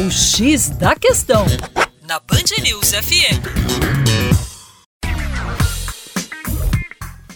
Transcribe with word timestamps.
O 0.00 0.10
X 0.10 0.70
da 0.70 0.96
Questão, 0.96 1.44
na 2.08 2.18
Band 2.20 2.62
News 2.62 2.92
FM. 2.92 3.36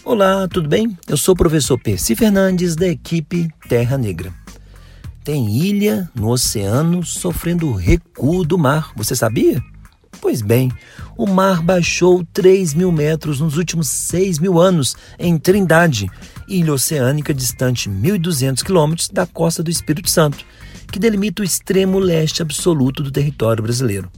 Olá, 0.03 0.47
tudo 0.47 0.67
bem? 0.67 0.97
Eu 1.07 1.15
sou 1.15 1.35
o 1.35 1.37
professor 1.37 1.79
Percy 1.79 2.15
Fernandes, 2.15 2.75
da 2.75 2.87
equipe 2.87 3.47
Terra 3.69 3.99
Negra. 3.99 4.33
Tem 5.23 5.47
ilha 5.55 6.09
no 6.15 6.31
oceano 6.31 7.05
sofrendo 7.05 7.71
recuo 7.71 8.43
do 8.43 8.57
mar, 8.57 8.93
você 8.95 9.15
sabia? 9.15 9.61
Pois 10.19 10.41
bem, 10.41 10.71
o 11.15 11.27
mar 11.27 11.61
baixou 11.61 12.25
3 12.33 12.73
mil 12.73 12.91
metros 12.91 13.39
nos 13.39 13.57
últimos 13.57 13.89
6 13.89 14.39
mil 14.39 14.59
anos 14.59 14.95
em 15.19 15.37
Trindade, 15.37 16.09
ilha 16.47 16.73
oceânica 16.73 17.31
distante 17.31 17.91
1.200 17.91 18.63
quilômetros 18.63 19.07
da 19.09 19.27
costa 19.27 19.61
do 19.61 19.69
Espírito 19.69 20.09
Santo, 20.09 20.43
que 20.91 20.99
delimita 20.99 21.41
o 21.41 21.45
extremo 21.45 21.99
leste 21.99 22.41
absoluto 22.41 23.03
do 23.03 23.11
território 23.11 23.63
brasileiro. 23.63 24.09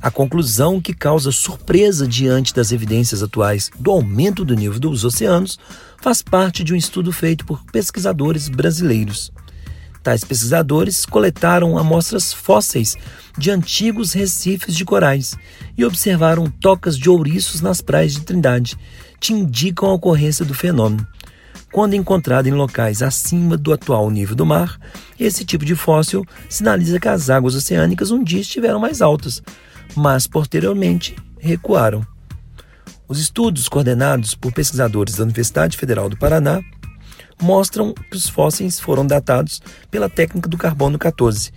A 0.00 0.10
conclusão 0.10 0.80
que 0.80 0.92
causa 0.92 1.32
surpresa 1.32 2.06
diante 2.06 2.52
das 2.52 2.72
evidências 2.72 3.22
atuais 3.22 3.70
do 3.80 3.90
aumento 3.90 4.44
do 4.44 4.54
nível 4.54 4.78
dos 4.78 5.02
oceanos 5.02 5.58
faz 6.02 6.20
parte 6.20 6.62
de 6.62 6.74
um 6.74 6.76
estudo 6.76 7.10
feito 7.10 7.46
por 7.46 7.64
pesquisadores 7.72 8.50
brasileiros. 8.50 9.32
Tais 10.02 10.22
pesquisadores 10.22 11.06
coletaram 11.06 11.78
amostras 11.78 12.30
fósseis 12.30 12.94
de 13.38 13.50
antigos 13.50 14.12
recifes 14.12 14.76
de 14.76 14.84
corais 14.84 15.34
e 15.78 15.82
observaram 15.82 16.50
tocas 16.50 16.98
de 16.98 17.08
ouriços 17.08 17.62
nas 17.62 17.80
praias 17.80 18.12
de 18.12 18.20
Trindade, 18.20 18.76
que 19.18 19.32
indicam 19.32 19.88
a 19.88 19.94
ocorrência 19.94 20.44
do 20.44 20.52
fenômeno. 20.52 21.06
Quando 21.74 21.94
encontrado 21.94 22.46
em 22.46 22.52
locais 22.52 23.02
acima 23.02 23.56
do 23.56 23.72
atual 23.72 24.08
nível 24.08 24.36
do 24.36 24.46
mar, 24.46 24.78
esse 25.18 25.44
tipo 25.44 25.64
de 25.64 25.74
fóssil 25.74 26.24
sinaliza 26.48 27.00
que 27.00 27.08
as 27.08 27.28
águas 27.28 27.56
oceânicas 27.56 28.12
um 28.12 28.22
dia 28.22 28.42
estiveram 28.42 28.78
mais 28.78 29.02
altas, 29.02 29.42
mas 29.96 30.28
posteriormente 30.28 31.16
recuaram. 31.36 32.06
Os 33.08 33.18
estudos 33.18 33.68
coordenados 33.68 34.36
por 34.36 34.52
pesquisadores 34.52 35.16
da 35.16 35.24
Universidade 35.24 35.76
Federal 35.76 36.08
do 36.08 36.16
Paraná 36.16 36.62
mostram 37.42 37.92
que 37.92 38.16
os 38.16 38.28
fósseis 38.28 38.78
foram 38.78 39.04
datados 39.04 39.60
pela 39.90 40.08
técnica 40.08 40.48
do 40.48 40.56
carbono 40.56 40.96
14. 40.96 41.50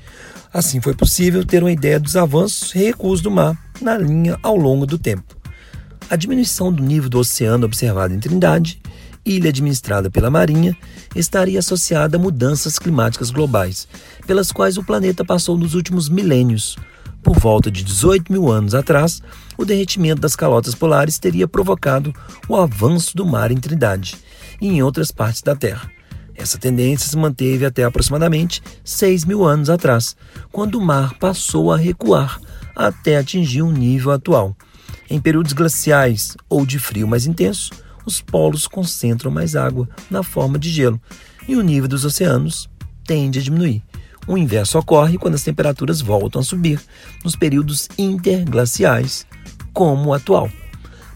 Assim 0.52 0.82
foi 0.82 0.96
possível 0.96 1.46
ter 1.46 1.62
uma 1.62 1.72
ideia 1.72 2.00
dos 2.00 2.18
avanços 2.18 2.74
e 2.74 2.80
recuos 2.80 3.22
do 3.22 3.30
mar 3.30 3.56
na 3.80 3.96
linha 3.96 4.40
ao 4.42 4.56
longo 4.56 4.88
do 4.88 4.98
tempo. 4.98 5.38
A 6.10 6.16
diminuição 6.16 6.74
do 6.74 6.82
nível 6.82 7.08
do 7.08 7.20
oceano 7.20 7.68
observada 7.68 8.16
em 8.16 8.20
Trindade, 8.20 8.82
ilha 9.28 9.50
administrada 9.50 10.10
pela 10.10 10.32
Marinha, 10.32 10.76
estaria 11.16 11.60
associada 11.60 12.18
a 12.18 12.20
mudanças 12.20 12.80
climáticas 12.80 13.30
globais, 13.30 13.88
pelas 14.26 14.52
quais 14.52 14.78
o 14.78 14.84
planeta 14.84 15.26
passou 15.26 15.58
nos 15.58 15.76
últimos 15.76 16.08
milênios. 16.08 16.78
Por 17.22 17.38
volta 17.38 17.70
de 17.70 17.84
18 17.84 18.32
mil 18.32 18.50
anos 18.50 18.74
atrás, 18.74 19.22
o 19.58 19.66
derretimento 19.66 20.22
das 20.22 20.36
calotas 20.36 20.74
polares 20.74 21.20
teria 21.20 21.48
provocado 21.48 22.14
o 22.48 22.56
avanço 22.56 23.18
do 23.18 23.26
mar 23.26 23.52
em 23.52 23.58
Trindade 23.58 24.16
e 24.62 24.68
em 24.68 24.82
outras 24.82 25.12
partes 25.12 25.42
da 25.42 25.56
Terra. 25.56 25.92
Essa 26.34 26.58
tendência 26.58 27.10
se 27.10 27.18
manteve 27.18 27.66
até 27.66 27.84
aproximadamente 27.84 28.62
6 28.84 29.26
mil 29.26 29.44
anos 29.44 29.70
atrás, 29.70 30.16
quando 30.52 30.76
o 30.76 30.82
mar 30.82 31.16
passou 31.16 31.74
a 31.74 31.78
recuar 31.78 32.40
até 32.76 33.18
atingir 33.18 33.64
o 33.64 33.68
um 33.68 33.72
nível 33.72 34.12
atual. 34.12 34.56
Em 35.10 35.20
períodos 35.20 35.54
glaciais 35.54 36.38
ou 36.48 36.66
de 36.66 36.78
frio 36.78 37.08
mais 37.08 37.26
intenso, 37.26 37.72
os 38.08 38.22
polos 38.22 38.66
concentram 38.66 39.30
mais 39.30 39.56
água 39.56 39.88
na 40.10 40.24
forma 40.24 40.58
de 40.58 40.70
gelo 40.70 41.00
e 41.48 41.56
o 41.56 41.62
nível 41.62 41.90
dos 41.90 42.06
oceanos 42.06 42.70
tende 43.06 43.40
a 43.40 43.42
diminuir. 43.42 43.84
O 44.26 44.38
inverso 44.38 44.80
ocorre 44.80 45.18
quando 45.18 45.36
as 45.36 45.44
temperaturas 45.44 46.02
voltam 46.02 46.42
a 46.42 46.44
subir 46.44 46.82
nos 47.24 47.36
períodos 47.36 47.88
interglaciais, 47.98 49.26
como 49.74 50.10
o 50.10 50.14
atual. 50.14 50.50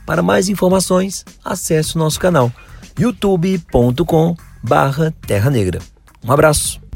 Para 0.05 0.21
mais 0.21 0.49
informações, 0.49 1.25
acesse 1.43 1.95
o 1.95 1.99
nosso 1.99 2.19
canal 2.19 2.51
youtube.com 2.99 4.35
barra 4.61 5.13
Terra 5.25 5.49
Negra. 5.49 5.79
Um 6.23 6.31
abraço! 6.31 6.90